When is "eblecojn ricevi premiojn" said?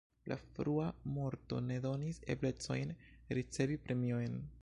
2.35-4.43